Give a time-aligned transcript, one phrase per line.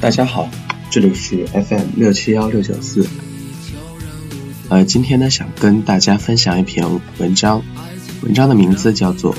[0.00, 0.48] 大家好，
[0.90, 3.04] 这里是 FM 六七幺六九四。
[4.68, 6.86] 呃，今天呢，想跟大家分享一篇
[7.18, 7.64] 文章，
[8.22, 9.34] 文章的名字叫做《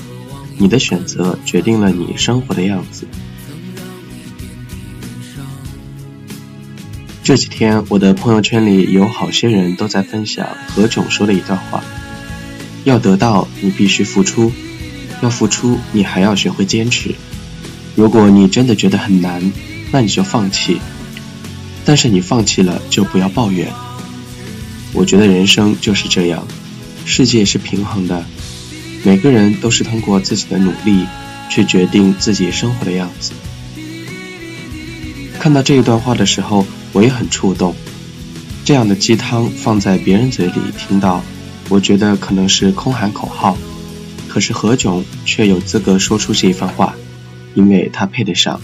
[0.58, 3.06] 你的选择决定了你生活的样子》。
[7.24, 11.82] 这几天，我的朋友圈里有好些人都在分享何炅说的一段话：
[12.84, 14.52] 要得到，你必须付出；
[15.22, 17.16] 要付出，你还要学会坚持。
[17.96, 19.52] 如果你真的觉得很难，
[19.92, 20.80] 那你就放弃。
[21.86, 23.68] 但是你放弃了，就不要抱怨。
[24.94, 26.48] 我觉得人生就是这样，
[27.06, 28.24] 世界是平衡的，
[29.04, 31.06] 每个人都是通过自己的努力
[31.50, 33.32] 去决定自己生活的样子。
[35.40, 37.74] 看到这一段话的时候，我也很触动。
[38.66, 41.24] 这样的鸡汤放在别人嘴里听到，
[41.70, 43.58] 我觉得可能是空喊口号，
[44.28, 46.94] 可是何炅却有资格说出这一番话，
[47.56, 48.62] 因为他配得上。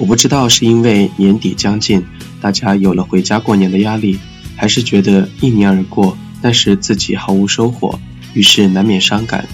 [0.00, 2.02] 我不知道是因为年底将近，
[2.40, 4.18] 大家有了回家过年的压力，
[4.56, 8.00] 还是觉得一年而过，但是自己毫无收获，
[8.32, 9.46] 于是难免伤感。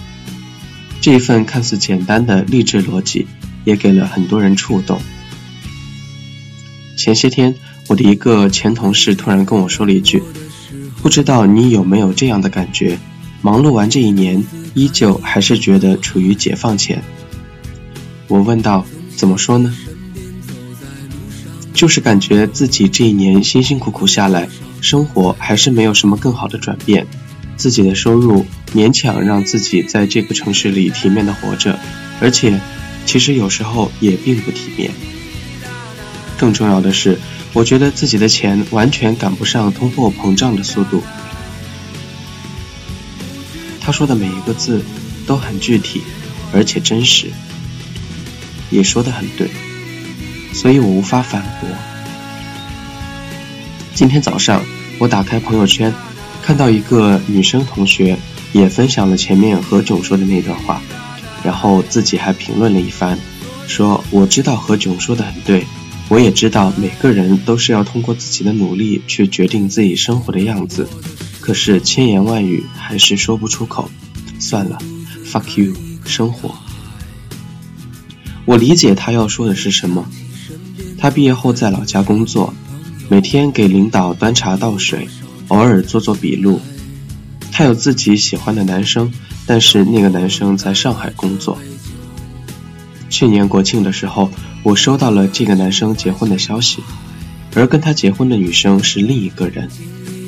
[1.00, 3.26] 这一份看似简单的励志逻辑，
[3.64, 5.00] 也给了很多人触动。
[6.96, 7.52] 前些天，
[7.88, 10.22] 我的一个前同事突然跟我说了一句
[11.02, 12.96] ：“不知道你有没有这样的感觉？
[13.42, 17.02] 忙碌完这一年，依旧还是觉得处于解放前。”
[18.28, 18.86] 我问道
[19.16, 19.76] ：“怎么说呢？”
[21.76, 24.48] 就是感觉自己这一年辛辛苦苦下来，
[24.80, 27.06] 生活还是没有什么更好的转变，
[27.58, 31.78] 自己的收入勉强让自己在这个城市里体面的活着，
[32.18, 32.58] 而且
[33.04, 34.90] 其实有时候也并不体面。
[36.38, 37.18] 更重要的是，
[37.52, 41.02] 我觉得自己的钱完全赶不上通货膨胀的速度。
[43.82, 44.82] 他说的每一个字
[45.26, 46.00] 都很具体，
[46.54, 47.30] 而且真实，
[48.70, 49.50] 也说的很对。
[50.56, 51.68] 所以我无法反驳。
[53.94, 54.64] 今天早上，
[54.98, 55.92] 我打开朋友圈，
[56.42, 58.16] 看到一个女生同学
[58.54, 60.80] 也分享了前面何炅说的那段话，
[61.44, 63.18] 然后自己还评论了一番，
[63.68, 65.66] 说：“我知道何炅说的很对，
[66.08, 70.88] 我也知道每个人都是要通过自己的努力去决定自己生活的样子，
[71.38, 73.90] 可是千言万语还是说不出口。
[74.38, 74.78] 算了
[75.26, 75.74] ，fuck you，
[76.06, 76.54] 生活。”
[78.46, 80.08] 我理解他要说的是什么。
[80.98, 82.52] 他毕业后在老家工作，
[83.08, 85.08] 每天给领导端茶倒水，
[85.48, 86.60] 偶尔做做笔录。
[87.52, 89.12] 他有自己喜欢的男生，
[89.46, 91.56] 但是那个男生在上海工作。
[93.08, 94.30] 去年国庆的时候，
[94.62, 96.82] 我收到了这个男生结婚的消息，
[97.54, 99.68] 而跟他结婚的女生是另一个人，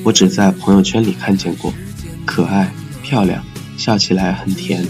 [0.04, 1.74] 我只在朋友圈里看见过，
[2.24, 3.44] 可爱漂亮，
[3.76, 4.86] 笑起来很甜。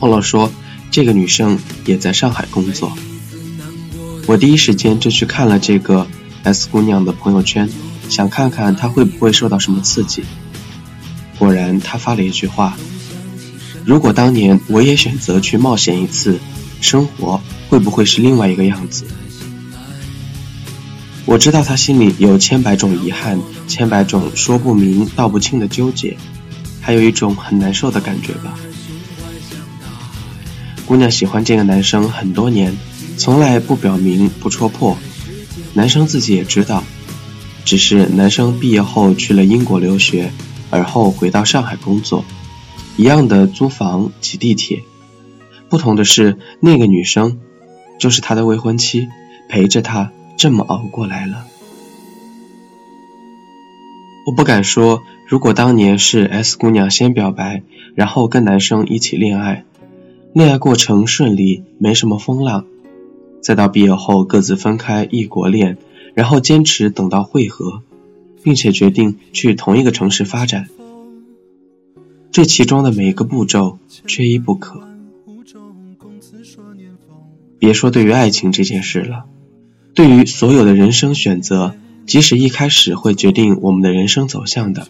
[0.00, 0.52] 忘了说，
[0.90, 2.92] 这个女生也在上海工作。
[4.28, 6.06] 我第一时间就去看了这个
[6.42, 7.66] S 姑娘的朋友圈，
[8.10, 10.22] 想看看她会不会受到什么刺激。
[11.38, 12.76] 果然，她发了一句话
[13.86, 16.38] ：“如果当年我也选择去冒险一次，
[16.82, 17.40] 生活
[17.70, 19.06] 会不会是另外一个样子？”
[21.24, 26.18] 我知道她心里有千百种遗憾，千百种说不明道不清的纠结，
[26.82, 28.54] 还有一种很难受的感觉吧。
[30.84, 32.76] 姑娘喜欢这个男生很多年。
[33.18, 34.96] 从来不表明不戳破，
[35.74, 36.84] 男生自己也知道，
[37.64, 40.30] 只是男生毕业后去了英国留学，
[40.70, 42.24] 而后回到上海工作，
[42.96, 44.84] 一样的租房挤地铁，
[45.68, 47.40] 不同的是那个女生，
[47.98, 49.08] 就是他的未婚妻，
[49.48, 51.44] 陪着他这么熬过来了。
[54.26, 57.62] 我不敢说，如果当年是 S 姑娘先表白，
[57.96, 59.64] 然后跟男生一起恋爱，
[60.32, 62.64] 恋爱过程顺利，没什么风浪。
[63.40, 65.78] 再到毕业后各自分开异国恋，
[66.14, 67.82] 然后坚持等到会合，
[68.42, 70.68] 并且决定去同一个城市发展。
[72.30, 74.82] 这其中的每一个步骤缺一不可。
[77.58, 79.24] 别说对于爱情这件事了，
[79.94, 81.74] 对于所有的人生选择，
[82.06, 84.86] 即使一开始会决定我们的人生走向的，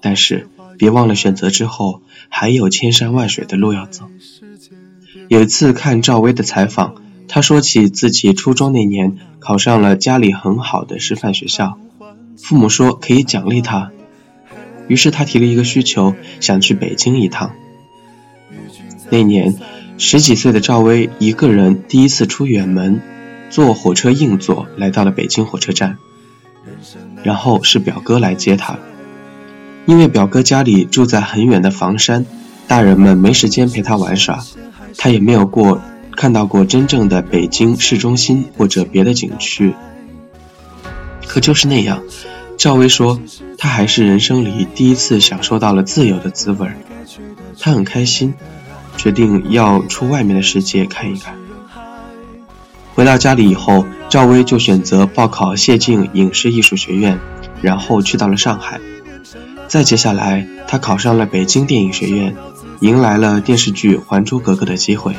[0.00, 4.06] 但是别忘了选择之后还有千山万水的路要走。
[5.28, 6.96] 有一次看赵薇的采访，
[7.28, 11.78] 他说起自己初中那年考上了家里很好的师范学校，
[12.36, 13.92] 父母说可以奖励他，
[14.88, 17.52] 于是他提了一个需求，想去北京一趟。
[19.10, 19.54] 那年
[19.98, 23.00] 十几岁的赵薇一个人第一次出远门，
[23.50, 25.98] 坐火车硬座来到了北京火车站。
[27.24, 28.78] 然后是表哥来接他，
[29.86, 32.24] 因为表哥家里住在很远的房山，
[32.68, 34.44] 大人们没时间陪他玩耍，
[34.96, 35.80] 他也没有过
[36.18, 39.72] 看到过真正的北京市中心或者别的景区。
[41.28, 42.02] 可就是那样，
[42.56, 43.20] 赵薇说，
[43.56, 46.66] 她还是人生里第一次享受到了自由的滋味
[47.60, 48.34] 她很开心，
[48.96, 51.36] 决定要出外面的世界看一看。
[52.96, 53.86] 回到家里以后。
[54.08, 57.20] 赵薇就选择报考谢晋影视艺术学院，
[57.60, 58.80] 然后去到了上海。
[59.68, 62.34] 再接下来，她考上了北京电影学院，
[62.80, 65.14] 迎来了电视剧《还珠格格》的机会，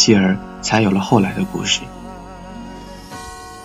[0.00, 1.82] 继而才有了后来的故事。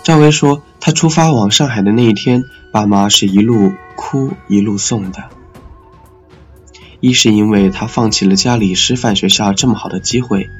[0.02, 5.24] 赵薇说，她出发往上海的那一天，爸妈是一路哭一路送的。
[7.00, 10.50] 一是因为她放弃了家里师范学校这么好的机会，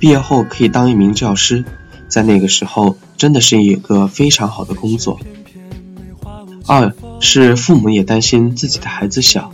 [0.00, 1.66] 毕业后可以当一名教师。
[2.08, 5.20] 在那个时候，真的是一个非常好的工作。
[6.66, 9.52] 二是父母也担心自己的孩子小，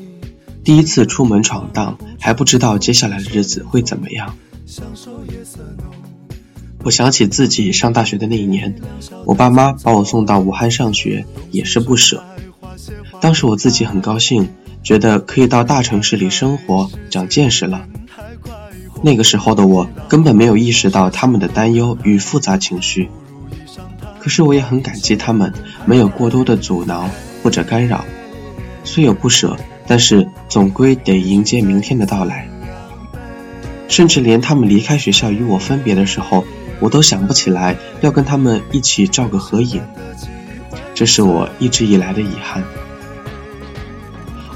[0.63, 4.37] 第一次出门闯荡，还不知道接下来的日子会怎么样。
[6.83, 8.75] 我想起自己上大学的那一年，
[9.25, 12.23] 我爸妈把我送到武汉上学，也是不舍。
[13.21, 14.51] 当时我自己很高兴，
[14.83, 17.87] 觉得可以到大城市里生活，长见识了。
[19.03, 23.09] 那个时候的我根本没有意识到他们的担忧与复杂情绪，
[24.21, 25.53] 可是我也很感激他们
[25.87, 27.09] 没有过多的阻挠
[27.43, 28.05] 或者干扰。
[28.83, 29.57] 虽有不舍，
[29.87, 32.47] 但是总归得迎接明天的到来。
[33.89, 36.45] 甚至连他们离开学校与我分别的时候，
[36.81, 39.81] 我都想不起来要跟他们一起照个合影。
[40.95, 42.63] 这是我一直以来的遗憾。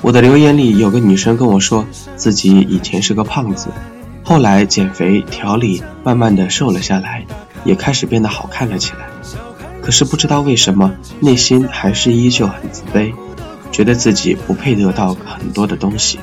[0.01, 1.85] 我的留言里有个女生跟我说，
[2.17, 3.69] 自己以前是个胖子。
[4.23, 7.25] 后来减肥调理，慢慢的瘦了下来，
[7.65, 9.09] 也开始变得好看了起来。
[9.83, 13.13] 可是不知道为什么，内心还是依旧很自卑，
[13.73, 16.19] 觉得自己不配得到很多的东西。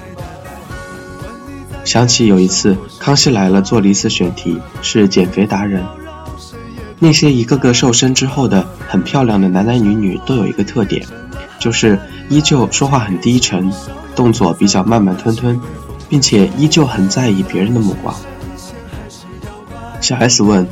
[1.86, 5.82] 想起有一次《康熙来了》做了一次选题，是减肥达人，
[7.00, 11.06] 那些一个个瘦身之后的很漂亮的男男女女都有一个特点，
[11.60, 11.98] 就是
[12.28, 13.72] 依旧说话很低沉，
[14.14, 15.58] 动作比较慢慢吞吞。
[16.08, 18.16] 并且依旧很在意别人的目光。
[20.02, 20.68] 小 S 问：“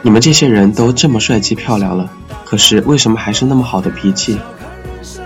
[0.00, 2.08] 你们这些人都这么帅气漂亮了，
[2.46, 4.38] 可是为什么还是那么好的脾气？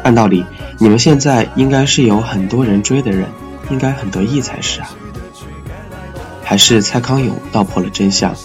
[0.03, 0.45] 按道理，
[0.79, 3.29] 你们现在应该是有很多人追的人，
[3.71, 4.91] 应该很得意才是啊。”
[6.53, 8.37] 还是蔡康永道破了真相。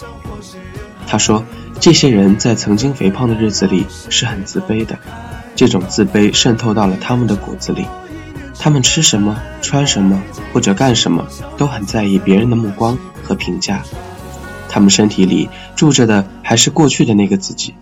[1.05, 1.43] 他说
[1.81, 4.97] ：“这些人在曾经肥胖的日子里是很自卑的，
[5.57, 7.85] 这种自卑渗透到了他们的骨子里。”
[8.57, 10.23] 他们吃什么、穿什么
[10.53, 11.27] 或者干什么，
[11.57, 13.83] 都很在意别人的目光和评价。
[14.69, 17.73] 他们身体里住着的还是过去的那个自己，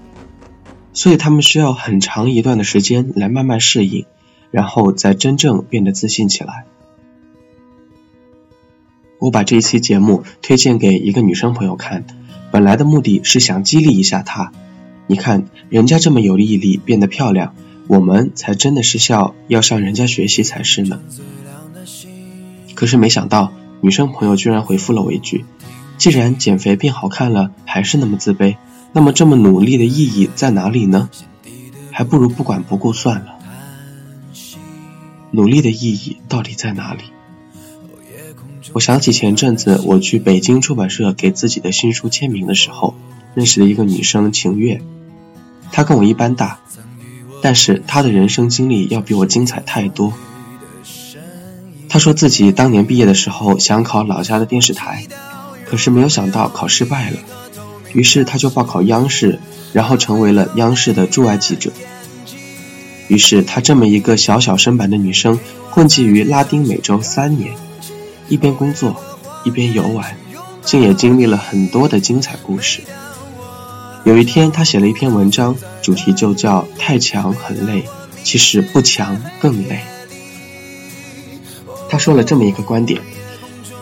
[0.92, 4.08] 所以他们需要很长一段的时间来慢慢适应，
[4.50, 6.66] 然后再真正变得自信起来。
[9.20, 12.06] 我把这一期节目推荐给一个女生朋友看，
[12.52, 14.52] 本来的目的是想激励一下她。
[15.08, 17.54] 你看，人家这么有毅力，变得漂亮。
[17.88, 21.00] 我们才真的是笑，要向人家学习才是呢。
[22.74, 25.46] 可是没想到，女生朋友居然回复了我一句
[25.98, 28.58] ：“既然减肥变好看了，还是那么自卑，
[28.92, 31.10] 那么这么努力的意义在哪里呢？
[31.92, 33.36] 还不如不管不顾算了。
[35.32, 37.04] 努力的意义到底在哪里？”
[38.76, 42.94] 我想起前阵子我去北京出版社给自己的新书签名的时候，
[43.34, 44.82] 认识了一个女生晴月，
[45.72, 46.60] 她跟我一般大。
[47.42, 50.12] 但是她的人生经历要比我精彩太多。
[51.88, 55.08] 她说自己当年毕业的时候想考老家的电视台，
[55.64, 57.20] 可是没有想到考失败了，
[57.94, 59.40] 于是她就报考央视，
[59.72, 61.72] 然后成为了央视的驻外记者。
[63.08, 65.40] 于是他这么一个小小身板的女生，
[65.70, 67.54] 混迹于拉丁美洲三年，
[68.28, 68.96] 一边工作
[69.44, 70.18] 一边游玩，
[70.64, 72.82] 竟也经历了很多的精彩故事。
[74.04, 77.86] 有一天，他写了一篇文章，主题就叫“太强很累，
[78.24, 79.80] 其实不强更累”。
[81.90, 83.02] 他说了这么一个观点：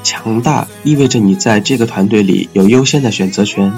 [0.04, 3.74] 强大意味着你在这个团队里有优先的选择权，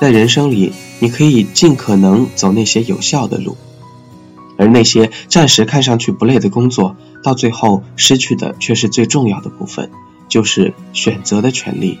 [0.00, 3.56] 在人生里你可以尽可能走那些有效的路。
[4.56, 9.90] 而那些暂时看上去不累的工作，到最后失去的却是最重要的部分，
[10.28, 11.98] 就是选择的权利。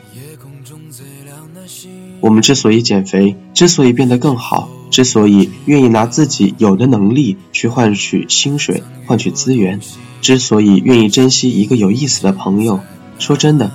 [2.20, 9.80] 我们之所以减肥，之所以变得更好，之所以愿意拿自己有的能力去换取薪水、换取资源，
[10.22, 12.80] 之所以愿意珍惜一个有意思的朋友，
[13.18, 13.72] 说真的，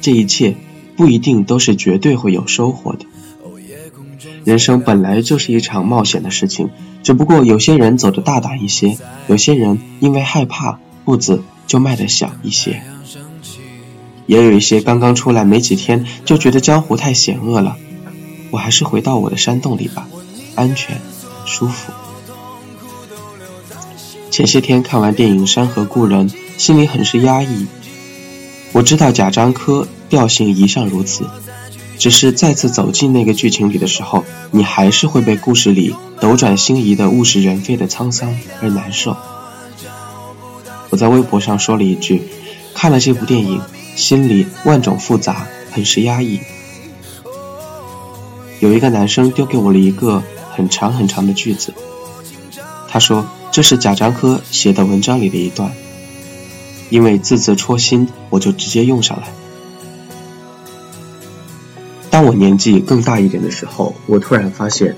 [0.00, 0.56] 这一切
[0.96, 3.06] 不一定都是绝对会有收获的。
[4.44, 6.70] 人生本来就是一场冒险的事情，
[7.02, 12.82] 只不过有些人走得大胆一些，有些人因为害怕步子就迈得小一些，
[14.26, 17.76] 也有一些刚刚出来没几天就觉得江湖太险恶了。
[18.50, 20.06] 我还是回到我的山洞里吧，
[20.54, 21.00] 安全、
[21.46, 21.92] 舒服。
[24.30, 27.66] 前些天看完电影《山河故人》，心里很是压抑。
[28.72, 31.26] 我知道贾樟柯调性一向如此，
[32.02, 39.16] 只是再次走进那个剧情里的时候，你还是会被故事里斗转星移的物是人非的沧桑而难受。
[40.90, 42.24] 我在微博上说了一句
[42.74, 43.62] ：“看了这部电影，
[43.94, 46.40] 心里万种复杂，很是压抑。”
[48.58, 51.72] 有一个男生丢给我了一个很长很长的句子，
[52.88, 55.70] 他说这是贾樟柯写的文章里的一段，
[56.90, 59.28] 因为字字戳心，我就直接用上来。
[62.12, 64.94] 当我年纪更大一点的时候，我突然发现，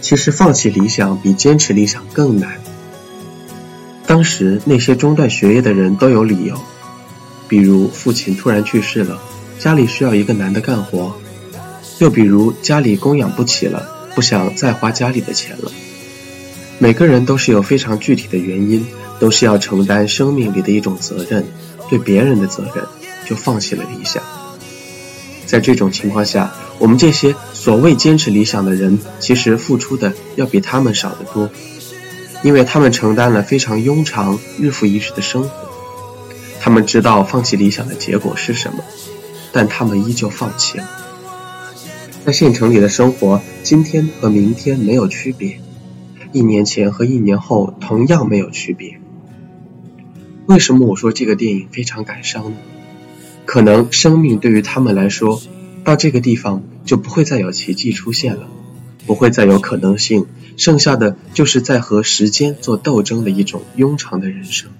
[0.00, 2.52] 其实放弃理想比坚持理想更难。
[4.06, 6.56] 当时那些中断学业的人都有理由，
[7.48, 9.20] 比如父亲突然去世了，
[9.58, 11.12] 家里需要一个男的干活。
[11.98, 15.72] 又比如家里供养不起了，不想再花家里的钱了。
[16.78, 18.86] 每个人都是有非常具体的原因，
[19.18, 21.44] 都是要承担生命里的一种责任，
[21.90, 22.86] 对别人的责任，
[23.26, 24.22] 就放弃了理想。
[25.52, 31.50] 在这种情况下，我们这些所谓坚持理想的人，其实付出的要比他们少得多，
[32.42, 35.50] 因为他们承担了非常庸常、日复一日的生活。
[36.58, 38.82] 他们知道放弃理想的结果是什么，
[39.52, 40.88] 但他们依旧放弃了。
[42.24, 45.60] 在县城里的生活，今天和明天没有区别，
[46.32, 48.98] 一年前和一年后同样没有区别。
[50.46, 52.56] 为什么我说这个电影非常感伤呢？
[53.52, 55.42] 可能生命对于他们来说，
[55.84, 58.48] 到这个地方就不会再有奇迹出现了，
[59.06, 60.24] 不会再有可能性，
[60.56, 64.70] 剩下的就是在和时间做斗争的一种庸常的人生。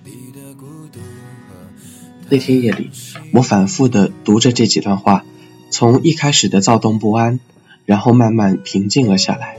[2.31, 2.89] 那天夜里，
[3.33, 5.27] 我反复的读着这几段话。
[5.69, 7.41] 从一开始的躁动不安，
[7.85, 9.59] 然后慢慢平静了下来。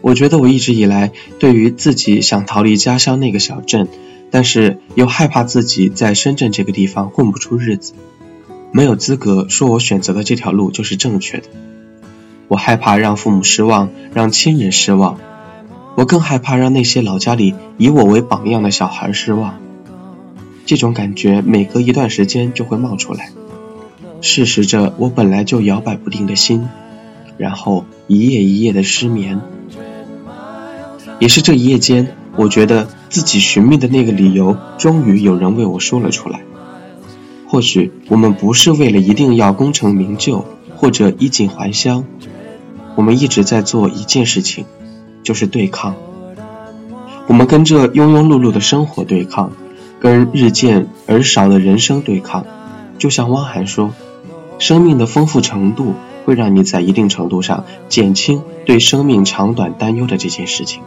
[0.00, 3.86] 我觉得我一直以来对于自己想逃离家乡那个小镇，
[4.30, 7.94] 但是又害怕自己在深圳这个地方混不出日子，
[8.72, 11.44] 没有资格说我选择的这条路就是正确的。
[12.48, 15.18] 我害怕让父母失望，让亲人失望，
[15.96, 19.60] 我更害怕让那些老家里以我为榜样的小孩失望。
[20.66, 23.30] 这种感觉每隔一段时间就会冒出来。
[24.20, 26.68] 事实着我本来就摇摆不定的心，
[27.38, 29.40] 然后一夜一夜的失眠。
[31.18, 36.40] 也是这一夜间，我觉得自己寻觅的那个理由，终于有人为我说了出来。
[37.46, 42.06] 或许我们不是为了一定要功成名就，或者衣锦还乡，
[42.94, 44.64] 我们一直在做一件事情，
[45.22, 45.96] 就是对抗。
[47.26, 49.52] 我们跟这庸庸碌碌的生活对抗，
[50.00, 52.46] 跟日渐而少的人生对抗。
[52.96, 53.92] 就像汪涵说。
[54.58, 55.94] 生命的丰富程度
[56.26, 60.82] 会让你在一定程度上减轻对生命长短担忧的这件事情。